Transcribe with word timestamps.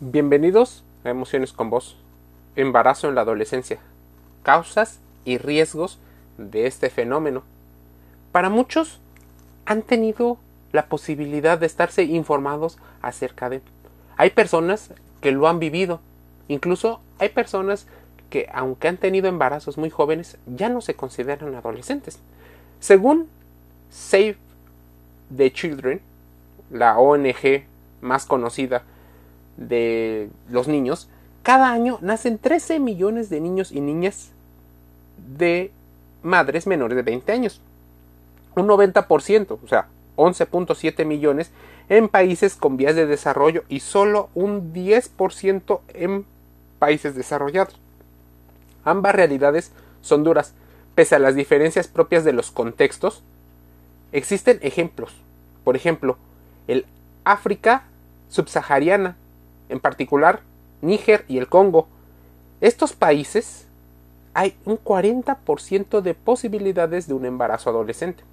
Bienvenidos 0.00 0.82
a 1.04 1.10
Emociones 1.10 1.52
con 1.52 1.70
Vos. 1.70 1.96
Embarazo 2.56 3.08
en 3.08 3.14
la 3.14 3.20
adolescencia. 3.20 3.78
Causas 4.42 4.98
y 5.24 5.38
riesgos 5.38 6.00
de 6.36 6.66
este 6.66 6.90
fenómeno. 6.90 7.44
Para 8.32 8.48
muchos 8.50 8.98
han 9.66 9.82
tenido 9.82 10.36
la 10.72 10.86
posibilidad 10.86 11.58
de 11.58 11.66
estarse 11.66 12.02
informados 12.02 12.76
acerca 13.02 13.48
de. 13.48 13.62
Hay 14.16 14.30
personas 14.30 14.90
que 15.20 15.30
lo 15.30 15.46
han 15.46 15.60
vivido. 15.60 16.00
Incluso 16.48 17.00
hay 17.20 17.28
personas 17.28 17.86
que, 18.30 18.50
aunque 18.52 18.88
han 18.88 18.96
tenido 18.96 19.28
embarazos 19.28 19.78
muy 19.78 19.90
jóvenes, 19.90 20.38
ya 20.46 20.68
no 20.70 20.80
se 20.80 20.94
consideran 20.94 21.54
adolescentes. 21.54 22.18
Según 22.80 23.28
Save 23.90 24.38
the 25.34 25.52
Children, 25.52 26.00
la 26.72 26.98
ONG 26.98 27.62
más 28.00 28.26
conocida 28.26 28.82
de 29.56 30.30
los 30.50 30.68
niños, 30.68 31.08
cada 31.42 31.70
año 31.72 31.98
nacen 32.00 32.38
13 32.38 32.80
millones 32.80 33.28
de 33.28 33.40
niños 33.40 33.72
y 33.72 33.80
niñas 33.80 34.30
de 35.38 35.70
madres 36.22 36.66
menores 36.66 36.96
de 36.96 37.02
20 37.02 37.32
años. 37.32 37.60
Un 38.56 38.66
90%, 38.66 39.58
o 39.62 39.68
sea, 39.68 39.88
11.7 40.16 41.04
millones 41.04 41.50
en 41.88 42.08
países 42.08 42.54
con 42.54 42.76
vías 42.76 42.94
de 42.94 43.06
desarrollo 43.06 43.64
y 43.68 43.80
solo 43.80 44.30
un 44.34 44.72
10% 44.72 45.80
en 45.92 46.24
países 46.78 47.14
desarrollados. 47.14 47.78
Ambas 48.84 49.14
realidades 49.14 49.72
son 50.00 50.24
duras, 50.24 50.54
pese 50.94 51.14
a 51.14 51.18
las 51.18 51.34
diferencias 51.34 51.88
propias 51.88 52.24
de 52.24 52.32
los 52.32 52.50
contextos. 52.50 53.22
Existen 54.12 54.58
ejemplos, 54.62 55.12
por 55.64 55.76
ejemplo, 55.76 56.16
el 56.68 56.86
África 57.24 57.84
subsahariana, 58.28 59.16
en 59.68 59.80
particular 59.80 60.40
Níger 60.82 61.24
y 61.28 61.38
el 61.38 61.48
Congo. 61.48 61.88
Estos 62.60 62.92
países 62.92 63.66
hay 64.34 64.56
un 64.64 64.78
40% 64.78 66.00
de 66.00 66.14
posibilidades 66.14 67.06
de 67.06 67.14
un 67.14 67.24
embarazo 67.24 67.70
adolescente. 67.70 68.24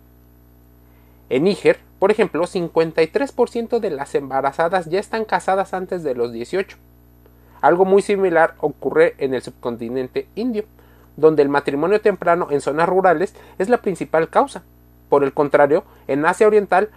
En 1.29 1.43
Níger, 1.43 1.79
por 1.99 2.11
ejemplo, 2.11 2.45
53% 2.45 3.79
de 3.79 3.89
las 3.91 4.15
embarazadas 4.15 4.87
ya 4.87 4.99
están 4.99 5.23
casadas 5.23 5.73
antes 5.73 6.03
de 6.03 6.15
los 6.15 6.33
18. 6.33 6.77
Algo 7.61 7.85
muy 7.85 8.01
similar 8.01 8.55
ocurre 8.59 9.15
en 9.19 9.33
el 9.33 9.41
subcontinente 9.41 10.27
indio, 10.35 10.65
donde 11.15 11.43
el 11.43 11.49
matrimonio 11.49 12.01
temprano 12.01 12.47
en 12.49 12.59
zonas 12.59 12.89
rurales 12.89 13.35
es 13.59 13.69
la 13.69 13.81
principal 13.81 14.29
causa. 14.29 14.63
Por 15.09 15.23
el 15.23 15.33
contrario, 15.33 15.83
en 16.07 16.25
Asia 16.25 16.47
Oriental 16.47 16.89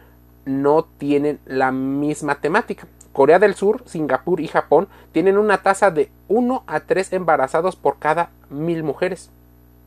no 0.46 0.84
tienen 0.98 1.38
la 1.44 1.70
misma 1.70 2.36
temática. 2.36 2.86
Corea 3.14 3.38
del 3.38 3.54
Sur, 3.54 3.84
Singapur 3.86 4.40
y 4.40 4.48
Japón 4.48 4.88
tienen 5.12 5.38
una 5.38 5.62
tasa 5.62 5.92
de 5.92 6.10
1 6.26 6.64
a 6.66 6.80
3 6.80 7.12
embarazados 7.12 7.76
por 7.76 7.98
cada 8.00 8.30
mil 8.50 8.82
mujeres. 8.82 9.30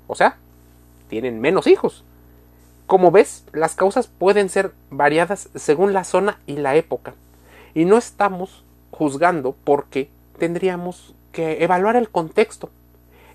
O 0.07 0.15
sea, 0.15 0.37
tienen 1.09 1.41
menos 1.41 1.67
hijos. 1.67 2.05
Como 2.87 3.11
ves, 3.11 3.43
las 3.51 3.75
causas 3.75 4.07
pueden 4.07 4.47
ser 4.47 4.71
variadas 4.89 5.49
según 5.55 5.91
la 5.91 6.05
zona 6.05 6.39
y 6.47 6.55
la 6.55 6.77
época. 6.77 7.15
Y 7.73 7.83
no 7.83 7.97
estamos 7.97 8.63
juzgando 8.91 9.57
porque 9.65 10.09
tendríamos 10.39 11.13
que 11.33 11.61
evaluar 11.65 11.97
el 11.97 12.09
contexto. 12.09 12.69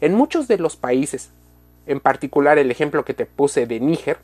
En 0.00 0.14
muchos 0.14 0.48
de 0.48 0.56
los 0.56 0.77
países, 0.77 1.30
en 1.86 2.00
particular 2.00 2.56
el 2.56 2.70
ejemplo 2.70 3.04
que 3.04 3.12
te 3.12 3.27
puse 3.27 3.66
de 3.66 3.78
Níger 3.78 4.16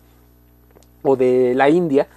o 1.03 1.17
de 1.17 1.55
la 1.55 1.69
India, 1.69 2.09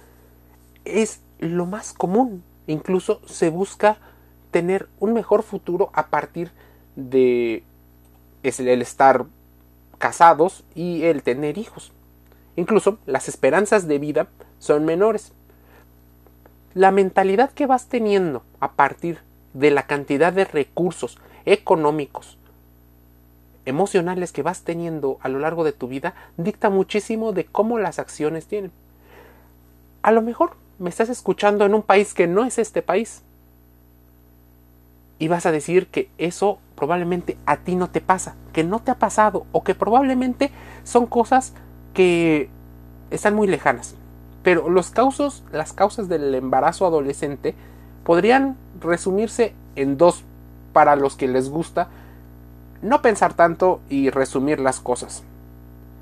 es 0.86 1.20
lo 1.38 1.66
más 1.66 1.92
común. 1.92 2.42
Incluso 2.66 3.20
se 3.26 3.50
busca 3.50 3.98
tener 4.50 4.88
un 5.00 5.12
mejor 5.12 5.42
futuro 5.42 5.90
a 5.94 6.08
partir 6.08 6.52
de 6.96 7.64
el 8.42 8.82
estar 8.82 9.26
casados 9.98 10.64
y 10.74 11.04
el 11.04 11.22
tener 11.22 11.58
hijos. 11.58 11.92
Incluso 12.56 12.98
las 13.06 13.28
esperanzas 13.28 13.88
de 13.88 13.98
vida 13.98 14.28
son 14.58 14.84
menores. 14.84 15.32
La 16.74 16.90
mentalidad 16.90 17.50
que 17.50 17.66
vas 17.66 17.88
teniendo 17.88 18.42
a 18.60 18.72
partir 18.72 19.20
de 19.54 19.70
la 19.70 19.86
cantidad 19.86 20.32
de 20.32 20.44
recursos 20.44 21.18
económicos, 21.44 22.38
emocionales 23.64 24.32
que 24.32 24.42
vas 24.42 24.62
teniendo 24.62 25.18
a 25.20 25.28
lo 25.28 25.38
largo 25.38 25.64
de 25.64 25.72
tu 25.72 25.88
vida 25.88 26.14
dicta 26.36 26.70
muchísimo 26.70 27.32
de 27.32 27.44
cómo 27.44 27.78
las 27.78 27.98
acciones 27.98 28.46
tienen. 28.46 28.72
A 30.02 30.10
lo 30.10 30.22
mejor 30.22 30.56
me 30.82 30.90
estás 30.90 31.08
escuchando 31.08 31.64
en 31.64 31.74
un 31.74 31.82
país 31.82 32.12
que 32.12 32.26
no 32.26 32.44
es 32.44 32.58
este 32.58 32.82
país. 32.82 33.22
Y 35.18 35.28
vas 35.28 35.46
a 35.46 35.52
decir 35.52 35.86
que 35.86 36.10
eso 36.18 36.58
probablemente 36.74 37.38
a 37.46 37.58
ti 37.58 37.76
no 37.76 37.88
te 37.88 38.00
pasa, 38.00 38.34
que 38.52 38.64
no 38.64 38.80
te 38.80 38.90
ha 38.90 38.96
pasado 38.96 39.46
o 39.52 39.62
que 39.62 39.74
probablemente 39.74 40.50
son 40.82 41.06
cosas 41.06 41.54
que 41.94 42.50
están 43.10 43.34
muy 43.34 43.46
lejanas. 43.46 43.94
Pero 44.42 44.68
los 44.68 44.90
causos, 44.90 45.44
las 45.52 45.72
causas 45.72 46.08
del 46.08 46.34
embarazo 46.34 46.84
adolescente 46.84 47.54
podrían 48.02 48.56
resumirse 48.80 49.54
en 49.76 49.96
dos 49.96 50.24
para 50.72 50.96
los 50.96 51.14
que 51.14 51.28
les 51.28 51.48
gusta 51.48 51.88
no 52.82 53.00
pensar 53.00 53.34
tanto 53.34 53.80
y 53.88 54.10
resumir 54.10 54.58
las 54.58 54.80
cosas. 54.80 55.22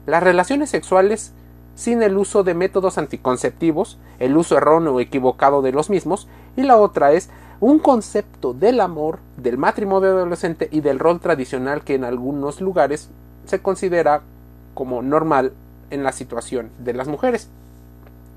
Las 0.07 0.23
relaciones 0.23 0.71
sexuales 0.71 1.35
sin 1.81 2.03
el 2.03 2.19
uso 2.19 2.45
de 2.45 2.53
métodos 2.53 2.99
anticonceptivos, 2.99 3.97
el 4.19 4.37
uso 4.37 4.59
erróneo 4.59 4.97
o 4.97 5.01
equivocado 5.01 5.63
de 5.63 5.73
los 5.73 5.89
mismos, 5.89 6.29
y 6.55 6.63
la 6.63 6.77
otra 6.77 7.13
es 7.13 7.31
un 7.59 7.79
concepto 7.79 8.53
del 8.53 8.83
amor, 8.83 9.19
del 9.39 9.57
matrimonio 9.57 10.11
adolescente 10.11 10.69
y 10.71 10.83
del 10.83 10.99
rol 10.99 11.21
tradicional 11.21 11.81
que 11.81 11.95
en 11.95 12.05
algunos 12.05 12.61
lugares 12.61 13.09
se 13.47 13.63
considera 13.63 14.21
como 14.75 15.01
normal 15.01 15.55
en 15.89 16.05
la 16.05 16.13
situación 16.13 16.69
de 16.81 16.93
las 16.93 17.09
mujeres. 17.09 17.49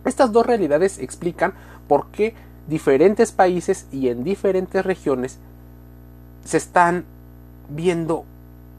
Estas 0.05 0.31
dos 0.31 0.45
realidades 0.45 0.97
explican 0.97 1.53
por 1.89 2.05
qué 2.11 2.35
diferentes 2.69 3.33
países 3.33 3.87
y 3.91 4.07
en 4.07 4.23
diferentes 4.23 4.85
regiones 4.85 5.37
se 6.45 6.55
están 6.55 7.03
viendo 7.67 8.23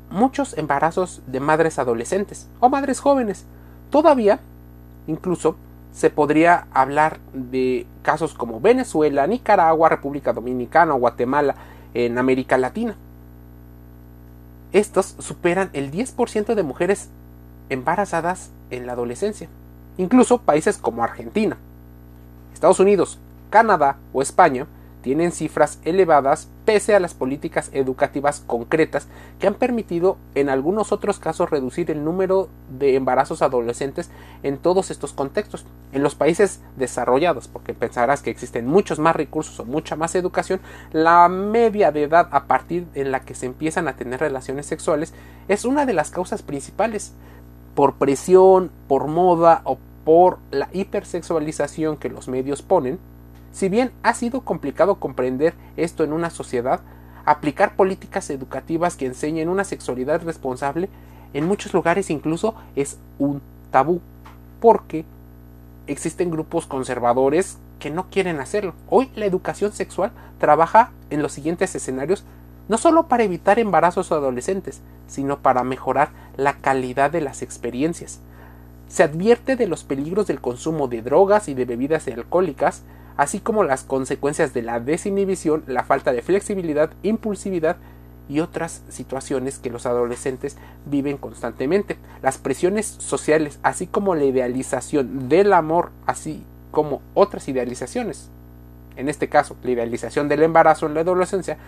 muchos 0.09 0.57
embarazos 0.57 1.21
de 1.27 1.41
madres 1.41 1.79
adolescentes 1.79 2.49
o 2.61 2.71
madres 2.71 3.01
jóvenes. 3.01 3.45
Todavía, 3.91 4.41
incluso, 5.07 5.57
se 5.93 6.11
podría 6.11 6.67
hablar 6.73 7.21
de 7.33 7.87
casos 8.03 8.35
como 8.35 8.61
Venezuela, 8.61 9.27
Nicaragua, 9.27 9.89
República 9.89 10.33
Dominicana 10.33 10.95
o 10.95 10.99
Guatemala 10.99 11.55
en 11.95 12.19
América 12.19 12.59
Latina. 12.59 12.97
Estos 14.73 15.15
superan 15.21 15.71
el 15.73 15.93
10% 15.93 16.55
de 16.55 16.63
mujeres 16.65 17.11
embarazadas 17.69 18.51
en 18.71 18.87
la 18.87 18.93
adolescencia. 18.93 19.49
Incluso 19.97 20.39
países 20.39 20.79
como 20.79 21.05
Argentina, 21.05 21.57
Estados 22.53 22.81
Unidos, 22.81 23.21
Canadá 23.51 23.97
o 24.13 24.21
España 24.21 24.67
tienen 25.05 25.33
cifras 25.33 25.81
elevadas 25.85 26.49
pese 26.65 26.95
a 26.95 26.99
las 26.99 27.13
políticas 27.13 27.69
educativas 27.75 28.43
concretas 28.47 29.07
que 29.39 29.47
han 29.47 29.53
permitido 29.53 30.17
en 30.35 30.49
algunos 30.49 30.93
otros 30.93 31.19
casos 31.19 31.51
reducir 31.51 31.91
el 31.91 32.03
número 32.03 32.49
de 32.79 32.97
embarazos 32.97 33.43
adolescentes 33.43 34.09
en 34.43 34.57
todos 34.57 34.91
estos 34.91 35.13
contextos. 35.13 35.67
En 35.93 36.03
los 36.03 36.15
países 36.15 36.63
desarrollados, 36.79 37.49
porque 37.49 37.75
pensarás 37.75 38.23
que 38.23 38.31
existen 38.31 38.67
muchos 38.67 38.99
más 38.99 39.15
recursos 39.15 39.61
o 39.61 39.67
mucha 39.67 39.95
más 39.95 40.15
educación, 40.15 40.61
la 40.91 41.29
media 41.29 41.93
de 41.93 42.05
edad 42.05 42.29
a 42.31 42.47
partir 42.47 42.87
en 42.95 43.13
la 43.13 43.21
que 43.21 43.35
se 43.35 43.45
empiezan 43.45 43.89
a 43.89 43.97
tener 43.97 44.21
relaciones 44.21 44.65
sexuales 44.65 45.13
es 45.49 45.67
una 45.67 45.85
de 45.85 45.93
las 45.93 46.11
causas 46.11 46.41
principales 46.41 47.13
por 47.75 47.97
presión, 47.97 48.71
por 48.89 49.07
moda 49.07 49.61
o 49.65 49.77
por 50.07 50.39
la 50.51 50.71
hipersexualización 50.73 51.99
que 51.99 52.09
los 52.09 52.27
medios 52.27 52.63
ponen, 52.63 52.99
si 53.55 53.69
bien 53.69 53.93
ha 54.03 54.13
sido 54.15 54.41
complicado 54.41 54.97
comprender 54.97 55.55
esto 55.77 56.03
en 56.03 56.13
una 56.13 56.29
sociedad, 56.29 56.81
aplicar 57.25 57.77
políticas 57.77 58.29
educativas 58.29 58.97
que 58.97 59.07
enseñen 59.07 59.49
una 59.49 59.63
sexualidad 59.65 60.23
responsable 60.23 60.91
en 61.35 61.47
muchos 61.47 61.73
lugares 61.73 62.11
incluso 62.11 62.57
es 62.75 62.99
un 63.19 63.41
tabú, 63.71 64.01
porque 64.61 65.05
existen 65.87 66.31
grupos 66.31 66.67
conservadores 66.67 67.59
que 67.79 67.91
no 67.91 68.11
quieren 68.11 68.41
hacerlo. 68.41 68.75
Hoy 68.91 69.11
la 69.15 69.27
educación 69.27 69.73
sexual 69.73 70.11
trabaja 70.39 70.91
en 71.11 71.23
los 71.23 71.33
siguientes 71.33 71.75
escenarios 71.75 72.25
no 72.69 72.77
solo 72.77 73.07
para 73.07 73.23
evitar 73.23 73.61
embarazos 73.61 74.11
adolescentes, 74.11 74.81
sino 75.07 75.39
para 75.39 75.63
mejorar 75.63 76.11
la 76.37 76.55
calidad 76.55 77.13
de 77.13 77.21
las 77.21 77.43
experiencias. 77.43 78.19
Se 78.89 79.05
advierte 79.05 79.55
de 79.55 79.69
los 79.69 79.85
peligros 79.85 80.27
del 80.27 80.41
consumo 80.41 80.89
de 80.89 81.03
drogas 81.03 81.49
y 81.49 81.55
de 81.55 81.67
bebidas 81.67 82.09
alcohólicas, 82.09 82.83
así 83.17 83.41
como 83.41 83.65
las 83.65 83.85
consecuencias 83.85 84.55
de 84.55 84.63
la 84.63 84.81
desinhibición, 84.81 85.65
la 85.67 85.85
falta 85.85 86.13
de 86.13 86.23
flexibilidad, 86.23 86.91
impulsividad 87.03 87.77
y 88.29 88.41
otras 88.41 88.83
situaciones 88.89 89.59
que 89.59 89.71
los 89.71 89.87
adolescentes 89.87 90.57
viven 90.87 91.19
constantemente. 91.19 91.97
Las 92.23 92.39
presiones 92.39 92.87
sociales, 92.87 93.59
así 93.63 93.87
como 93.87 94.15
la 94.15 94.25
idealización 94.25 95.29
del 95.29 95.53
amor, 95.53 95.91
así 96.07 96.43
como 96.71 97.03
otras 97.15 97.49
idealizaciones. 97.49 98.31
en 98.97 99.09
este 99.09 99.29
caso 99.29 99.57
la 99.65 99.73
idealización 99.73 100.29
del 100.29 100.45
embarazo 100.45 100.87
en 100.87 100.95
la 100.95 101.01
adolescencia, 101.01 101.59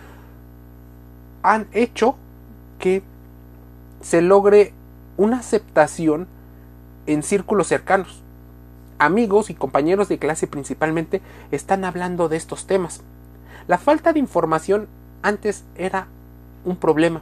han 1.43 1.67
hecho 1.73 2.15
que 2.79 3.01
se 4.01 4.21
logre 4.21 4.73
una 5.17 5.39
aceptación 5.39 6.27
en 7.05 7.23
círculos 7.23 7.67
cercanos. 7.67 8.21
Amigos 8.99 9.49
y 9.49 9.53
compañeros 9.53 10.09
de 10.09 10.17
clase 10.17 10.47
principalmente 10.47 11.21
están 11.51 11.85
hablando 11.85 12.29
de 12.29 12.37
estos 12.37 12.65
temas. 12.65 13.01
La 13.67 13.77
falta 13.77 14.13
de 14.13 14.19
información 14.19 14.87
antes 15.21 15.63
era 15.75 16.07
un 16.65 16.77
problema. 16.77 17.21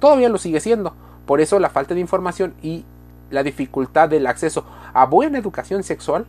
Todavía 0.00 0.28
lo 0.28 0.38
sigue 0.38 0.60
siendo. 0.60 0.94
Por 1.26 1.40
eso 1.40 1.58
la 1.58 1.70
falta 1.70 1.94
de 1.94 2.00
información 2.00 2.54
y 2.62 2.84
la 3.30 3.42
dificultad 3.42 4.08
del 4.08 4.26
acceso 4.26 4.64
a 4.94 5.06
buena 5.06 5.38
educación 5.38 5.82
sexual 5.82 6.26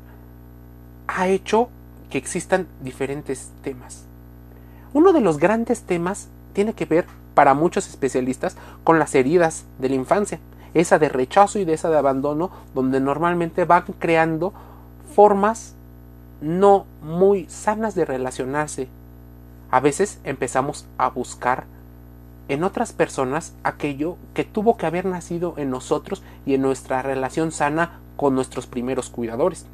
ha 1.08 1.28
hecho 1.28 1.70
que 2.10 2.18
existan 2.18 2.68
diferentes 2.82 3.52
temas. 3.64 4.06
Uno 4.94 5.14
de 5.14 5.22
los 5.22 5.38
grandes 5.38 5.84
temas 5.84 6.28
tiene 6.54 6.74
que 6.74 6.86
ver, 6.86 7.06
para 7.36 7.54
muchos 7.54 7.88
especialistas, 7.88 8.58
con 8.84 9.00
las 9.00 9.14
heridas 9.16 9.66
de 9.78 9.90
la 9.90 9.96
infancia, 9.96 10.40
esa 10.74 11.00
de 11.00 11.10
rechazo 11.10 11.60
y 11.60 11.66
de 11.66 11.74
esa 11.74 11.90
de 11.90 11.98
abandono, 11.98 12.50
donde 12.74 13.00
normalmente 13.00 13.66
van 13.66 13.86
creando 14.00 14.54
formas 15.14 15.76
no 16.42 16.86
muy 17.02 17.46
sanas 17.50 17.96
de 17.96 18.06
relacionarse. 18.06 18.88
A 19.72 19.80
veces 19.80 20.20
empezamos 20.24 20.86
a 20.98 21.10
buscar 21.10 21.66
en 22.48 22.64
otras 22.64 22.94
personas 22.94 23.54
aquello 23.64 24.18
que 24.34 24.44
tuvo 24.44 24.78
que 24.78 24.86
haber 24.86 25.06
nacido 25.06 25.54
en 25.58 25.70
nosotros 25.70 26.24
y 26.46 26.56
en 26.56 26.62
nuestra 26.62 27.02
relación 27.02 27.52
sana 27.52 28.00
con 28.16 28.36
nuestros 28.36 28.66
primeros 28.66 29.10
cuidadores. 29.10 29.66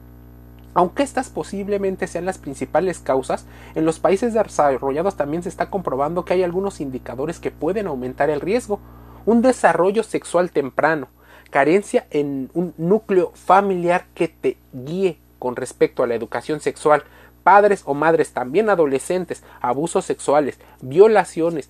Aunque 0.74 1.04
estas 1.04 1.30
posiblemente 1.30 2.06
sean 2.06 2.26
las 2.26 2.38
principales 2.38 3.00
causas, 3.00 3.46
en 3.76 3.86
los 3.86 4.00
países 4.00 4.34
desarrollados 4.34 5.16
también 5.16 5.42
se 5.42 5.48
está 5.50 5.70
comprobando 5.70 6.26
que 6.26 6.34
hay 6.34 6.44
algunos 6.44 6.82
indicadores 6.82 7.40
que 7.40 7.50
pueden 7.50 7.88
aumentar 7.88 8.30
el 8.30 8.42
riesgo. 8.42 8.82
Un 9.26 9.42
desarrollo 9.42 10.04
sexual 10.04 10.52
temprano, 10.52 11.08
carencia 11.50 12.08
en 12.12 12.52
un 12.54 12.74
núcleo 12.78 13.32
familiar 13.36 14.06
que 14.14 14.28
te 14.28 14.58
guíe 14.74 15.18
con 15.46 15.56
respecto 15.56 16.02
a 16.02 16.08
la 16.08 16.16
educación 16.16 16.60
sexual, 16.60 17.04
padres 17.44 17.84
o 17.86 17.94
madres 17.94 18.32
también 18.32 18.68
adolescentes, 18.68 19.44
abusos 19.62 20.04
sexuales, 20.04 20.58
violaciones, 20.82 21.70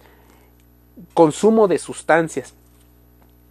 consumo 1.13 1.67
de 1.67 1.77
sustancias, 1.77 2.53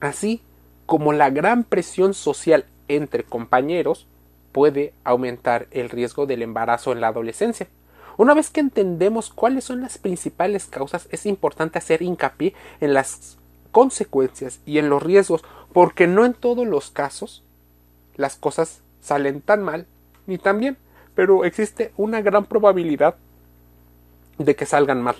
así 0.01 0.41
como 0.87 1.13
la 1.13 1.29
gran 1.29 1.63
presión 1.63 2.15
social 2.15 2.65
entre 2.89 3.25
compañeros, 3.25 4.07
puede 4.53 4.95
aumentar 5.05 5.67
el 5.73 5.91
riesgo 5.91 6.25
del 6.25 6.41
embarazo 6.41 6.93
en 6.93 7.03
la 7.03 7.09
adolescencia. 7.09 7.69
Una 8.17 8.33
vez 8.33 8.49
que 8.49 8.61
entendemos 8.61 9.29
cuáles 9.29 9.65
son 9.65 9.83
las 9.83 9.99
principales 9.99 10.65
causas, 10.65 11.07
es 11.11 11.27
importante 11.27 11.77
hacer 11.77 12.01
hincapié 12.01 12.55
en 12.81 12.95
las 12.95 13.37
consecuencias 13.73 14.61
y 14.65 14.79
en 14.79 14.89
los 14.89 15.03
riesgos, 15.03 15.45
porque 15.75 16.07
no 16.07 16.25
en 16.25 16.33
todos 16.33 16.67
los 16.67 16.91
casos 16.91 17.43
las 18.17 18.37
cosas 18.37 18.81
salen 19.03 19.43
tan 19.43 19.63
mal 19.63 19.87
ni 20.27 20.39
tan 20.39 20.61
bien, 20.61 20.77
pero 21.15 21.45
existe 21.45 21.93
una 21.97 22.21
gran 22.23 22.45
probabilidad 22.45 23.17
de 24.39 24.57
que 24.57 24.67
salgan 24.67 25.03
mal. 25.03 25.17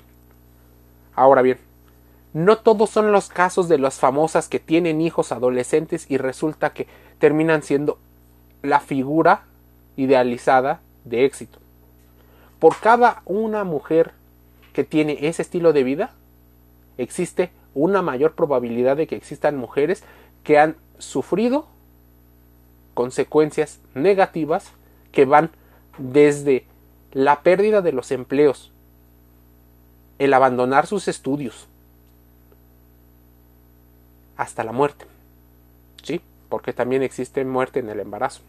Ahora 1.15 1.43
bien, 1.43 1.59
no 2.33 2.59
todos 2.59 2.91
son 2.91 3.13
los 3.13 3.29
casos 3.29 3.69
de 3.69 3.79
las 3.79 4.01
famosas 4.01 4.49
que 4.49 4.59
tienen 4.59 5.01
hijos 5.01 5.31
adolescentes 5.31 6.07
y 6.09 6.19
resulta 6.19 6.73
que 6.73 6.89
terminan 7.19 7.63
siendo 7.63 7.99
la 8.63 8.81
figura 8.81 9.45
idealizada 9.97 10.81
de 11.05 11.25
éxito. 11.25 11.61
Por 12.59 12.77
cada 12.79 13.23
una 13.25 13.63
mujer 13.63 14.13
que 14.73 14.83
tiene 14.85 15.19
ese 15.29 15.43
estilo 15.43 15.73
de 15.73 15.85
vida, 15.85 16.11
existe 16.99 17.53
una 17.75 18.03
mayor 18.03 18.33
probabilidad 18.33 18.97
de 18.97 19.07
que 19.07 19.17
existan 19.17 19.57
mujeres 19.57 20.03
que 20.43 20.59
han 20.59 20.77
sufrido 20.99 21.67
consecuencias 22.95 23.81
negativas 23.95 24.73
que 25.15 25.25
van 25.25 25.51
desde 25.97 26.67
la 27.13 27.43
pérdida 27.43 27.81
de 27.81 27.93
los 27.93 28.11
empleos, 28.11 28.73
el 30.19 30.35
abandonar 30.35 30.87
sus 30.87 31.09
estudios, 31.09 31.69
hasta 34.37 34.65
la 34.65 34.73
muerte. 34.73 35.07
¿Sí? 36.03 36.21
Porque 36.49 36.73
también 36.73 37.03
existe 37.03 37.45
muerte 37.45 37.81
en 37.81 37.89
el 37.89 38.01
embarazo. 38.01 38.43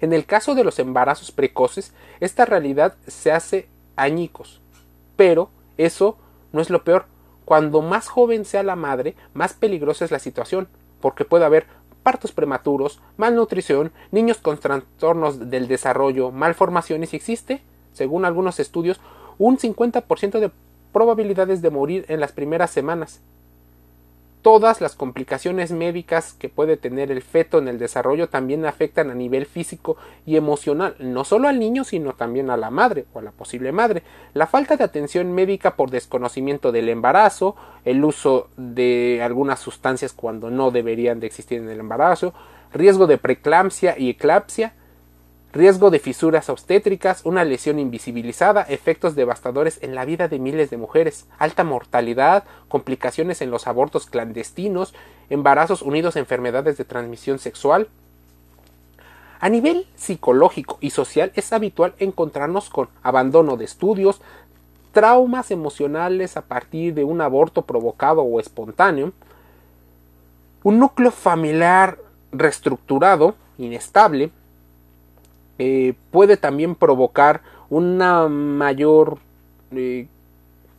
En 0.00 0.12
el 0.12 0.24
caso 0.26 0.54
de 0.54 0.64
los 0.64 0.78
embarazos 0.78 1.32
precoces, 1.32 1.92
esta 2.20 2.44
realidad 2.44 2.94
se 3.06 3.32
hace 3.32 3.68
añicos. 3.96 4.60
Pero 5.16 5.50
eso 5.76 6.16
no 6.52 6.60
es 6.60 6.70
lo 6.70 6.84
peor. 6.84 7.06
Cuando 7.44 7.82
más 7.82 8.08
joven 8.08 8.44
sea 8.44 8.62
la 8.62 8.76
madre, 8.76 9.14
más 9.34 9.54
peligrosa 9.54 10.04
es 10.04 10.10
la 10.10 10.18
situación, 10.18 10.68
porque 11.00 11.24
puede 11.24 11.44
haber 11.44 11.66
partos 12.04 12.30
prematuros, 12.30 13.00
malnutrición, 13.16 13.90
niños 14.12 14.38
con 14.38 14.58
trastornos 14.58 15.50
del 15.50 15.66
desarrollo, 15.66 16.30
malformaciones 16.30 17.12
y 17.12 17.16
existe, 17.16 17.62
según 17.92 18.24
algunos 18.24 18.60
estudios, 18.60 19.00
un 19.38 19.58
50% 19.58 20.38
de 20.38 20.52
probabilidades 20.92 21.60
de 21.60 21.70
morir 21.70 22.04
en 22.08 22.20
las 22.20 22.30
primeras 22.30 22.70
semanas 22.70 23.20
todas 24.44 24.82
las 24.82 24.94
complicaciones 24.94 25.72
médicas 25.72 26.34
que 26.34 26.50
puede 26.50 26.76
tener 26.76 27.10
el 27.10 27.22
feto 27.22 27.56
en 27.56 27.66
el 27.66 27.78
desarrollo 27.78 28.28
también 28.28 28.66
afectan 28.66 29.10
a 29.10 29.14
nivel 29.14 29.46
físico 29.46 29.96
y 30.26 30.36
emocional, 30.36 30.96
no 30.98 31.24
solo 31.24 31.48
al 31.48 31.58
niño, 31.58 31.82
sino 31.82 32.12
también 32.12 32.50
a 32.50 32.58
la 32.58 32.68
madre 32.68 33.06
o 33.14 33.20
a 33.20 33.22
la 33.22 33.30
posible 33.30 33.72
madre. 33.72 34.02
La 34.34 34.46
falta 34.46 34.76
de 34.76 34.84
atención 34.84 35.32
médica 35.32 35.76
por 35.76 35.90
desconocimiento 35.90 36.72
del 36.72 36.90
embarazo, 36.90 37.56
el 37.86 38.04
uso 38.04 38.50
de 38.58 39.22
algunas 39.22 39.60
sustancias 39.60 40.12
cuando 40.12 40.50
no 40.50 40.70
deberían 40.70 41.20
de 41.20 41.26
existir 41.26 41.62
en 41.62 41.70
el 41.70 41.80
embarazo, 41.80 42.34
riesgo 42.70 43.06
de 43.06 43.16
preeclampsia 43.16 43.98
y 43.98 44.10
eclampsia, 44.10 44.74
riesgo 45.54 45.90
de 45.90 46.00
fisuras 46.00 46.50
obstétricas, 46.50 47.24
una 47.24 47.44
lesión 47.44 47.78
invisibilizada, 47.78 48.62
efectos 48.62 49.14
devastadores 49.14 49.78
en 49.82 49.94
la 49.94 50.04
vida 50.04 50.26
de 50.26 50.40
miles 50.40 50.68
de 50.68 50.76
mujeres, 50.76 51.26
alta 51.38 51.62
mortalidad, 51.62 52.42
complicaciones 52.68 53.40
en 53.40 53.52
los 53.52 53.68
abortos 53.68 54.06
clandestinos, 54.06 54.94
embarazos 55.30 55.80
unidos 55.80 56.16
a 56.16 56.18
enfermedades 56.18 56.76
de 56.76 56.84
transmisión 56.84 57.38
sexual. 57.38 57.88
A 59.38 59.48
nivel 59.48 59.86
psicológico 59.94 60.78
y 60.80 60.90
social 60.90 61.30
es 61.36 61.52
habitual 61.52 61.94
encontrarnos 61.98 62.68
con 62.68 62.88
abandono 63.04 63.56
de 63.56 63.64
estudios, 63.64 64.20
traumas 64.90 65.52
emocionales 65.52 66.36
a 66.36 66.42
partir 66.42 66.94
de 66.94 67.04
un 67.04 67.20
aborto 67.20 67.62
provocado 67.62 68.22
o 68.22 68.40
espontáneo, 68.40 69.12
un 70.64 70.80
núcleo 70.80 71.12
familiar 71.12 71.98
reestructurado, 72.32 73.36
inestable, 73.56 74.32
eh, 75.58 75.94
puede 76.10 76.36
también 76.36 76.74
provocar 76.74 77.42
una 77.70 78.28
mayor 78.28 79.18
eh, 79.72 80.06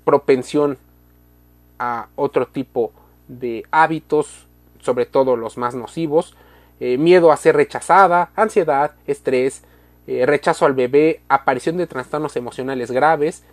propensión 0.03 0.77
a 1.79 2.07
otro 2.15 2.47
tipo 2.47 2.91
de 3.27 3.65
hábitos, 3.71 4.45
sobre 4.81 5.05
todo 5.05 5.35
los 5.35 5.57
más 5.57 5.75
nocivos, 5.75 6.35
eh, 6.79 6.97
miedo 6.97 7.31
a 7.31 7.37
ser 7.37 7.55
rechazada, 7.55 8.31
ansiedad, 8.35 8.91
estrés, 9.07 9.63
rechazo 10.07 10.67
al 10.67 10.73
bebé, 10.73 11.21
aparición 11.29 11.77
de 11.77 11.87
trastornos 11.87 12.35
emocionales 12.35 12.91
graves, 12.91 13.43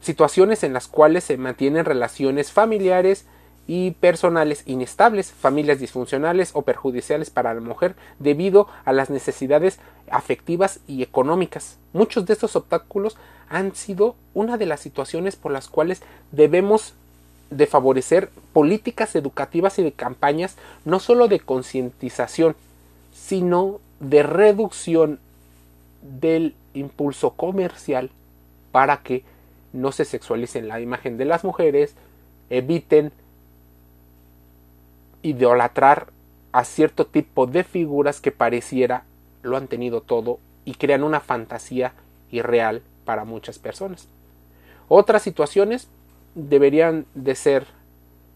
situaciones 0.00 0.62
en 0.62 0.72
las 0.72 0.86
cuales 0.86 1.24
se 1.24 1.36
mantienen 1.36 1.84
relaciones 1.84 2.52
familiares 2.52 3.26
y 3.66 3.92
personales 3.92 4.62
inestables, 4.66 5.32
familias 5.32 5.78
disfuncionales 5.78 6.50
o 6.52 6.62
perjudiciales 6.62 7.30
para 7.30 7.54
la 7.54 7.60
mujer 7.60 7.94
debido 8.18 8.68
a 8.84 8.92
las 8.92 9.10
necesidades 9.10 9.78
afectivas 10.10 10.80
y 10.86 11.02
económicas. 11.02 11.78
Muchos 11.92 12.26
de 12.26 12.34
estos 12.34 12.56
obstáculos 12.56 13.16
han 13.48 13.74
sido 13.74 14.16
una 14.34 14.58
de 14.58 14.66
las 14.66 14.80
situaciones 14.80 15.36
por 15.36 15.52
las 15.52 15.68
cuales 15.68 16.02
debemos 16.32 16.94
de 17.50 17.66
favorecer 17.66 18.30
políticas 18.52 19.14
educativas 19.16 19.78
y 19.78 19.82
de 19.82 19.92
campañas 19.92 20.56
no 20.84 20.98
solo 20.98 21.28
de 21.28 21.40
concientización, 21.40 22.56
sino 23.14 23.80
de 24.00 24.22
reducción 24.22 25.20
del 26.02 26.54
impulso 26.74 27.30
comercial 27.30 28.10
para 28.72 28.98
que 28.98 29.24
no 29.72 29.92
se 29.92 30.04
sexualicen 30.04 30.68
la 30.68 30.80
imagen 30.80 31.16
de 31.16 31.24
las 31.24 31.44
mujeres, 31.44 31.94
eviten 32.50 33.12
idolatrar 35.24 36.08
a 36.52 36.64
cierto 36.64 37.06
tipo 37.06 37.46
de 37.46 37.64
figuras 37.64 38.20
que 38.20 38.30
pareciera 38.30 39.02
lo 39.42 39.56
han 39.56 39.66
tenido 39.66 40.02
todo 40.02 40.38
y 40.64 40.74
crean 40.74 41.02
una 41.02 41.18
fantasía 41.18 41.94
irreal 42.30 42.82
para 43.04 43.24
muchas 43.24 43.58
personas. 43.58 44.06
Otras 44.86 45.22
situaciones 45.22 45.88
deberían 46.34 47.06
de 47.14 47.34
ser 47.34 47.66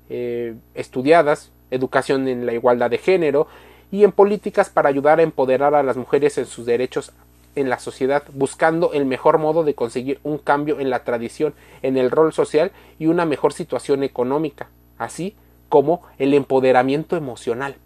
eh, 0.08 0.56
estudiadas, 0.74 1.52
educación 1.70 2.26
en 2.26 2.46
la 2.46 2.54
igualdad 2.54 2.90
de 2.90 2.98
género 2.98 3.46
y 3.92 4.02
en 4.04 4.12
políticas 4.12 4.70
para 4.70 4.88
ayudar 4.88 5.20
a 5.20 5.22
empoderar 5.22 5.74
a 5.74 5.82
las 5.82 5.96
mujeres 5.96 6.38
en 6.38 6.46
sus 6.46 6.64
derechos 6.66 7.12
en 7.54 7.68
la 7.68 7.78
sociedad, 7.78 8.22
buscando 8.32 8.92
el 8.94 9.04
mejor 9.04 9.38
modo 9.38 9.62
de 9.62 9.74
conseguir 9.74 10.20
un 10.22 10.38
cambio 10.38 10.80
en 10.80 10.90
la 10.90 11.04
tradición, 11.04 11.54
en 11.82 11.98
el 11.98 12.10
rol 12.10 12.32
social 12.32 12.72
y 12.98 13.06
una 13.06 13.26
mejor 13.26 13.52
situación 13.52 14.02
económica, 14.04 14.68
así 14.96 15.34
como 15.68 16.02
el 16.18 16.34
empoderamiento 16.34 17.16
emocional, 17.16 17.76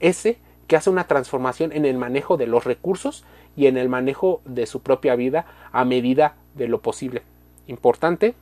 ese 0.00 0.38
que 0.66 0.76
hace 0.76 0.90
una 0.90 1.06
transformación 1.06 1.72
en 1.72 1.84
el 1.84 1.96
manejo 1.96 2.36
de 2.36 2.46
los 2.46 2.64
recursos 2.64 3.24
y 3.56 3.66
en 3.66 3.76
el 3.76 3.88
manejo 3.88 4.40
de 4.44 4.66
su 4.66 4.80
propia 4.80 5.16
vida 5.16 5.46
a 5.72 5.84
medida 5.84 6.36
de 6.54 6.68
lo 6.68 6.80
posible. 6.80 7.22
Importante 7.66 8.34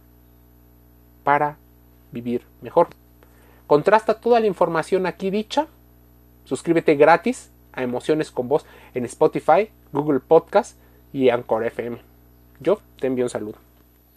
para 1.25 1.57
vivir 2.13 2.43
mejor. 2.63 2.89
Contrasta 3.67 4.21
toda 4.21 4.41
la 4.41 4.47
información 4.47 5.07
aquí 5.07 5.31
dicha. 5.31 5.67
Suscríbete 6.45 6.95
gratis 6.97 7.51
a 7.73 7.83
Emociones 7.83 8.31
con 8.31 8.49
Voz 8.49 8.65
en 8.95 9.05
Spotify, 9.05 9.71
Google 9.93 10.21
Podcast 10.21 10.77
y 11.13 11.29
Anchor 11.29 11.65
FM. 11.65 11.99
Yo 12.61 12.81
te 12.99 13.07
envío 13.07 13.25
un 13.25 13.31
saludo. 13.31 13.68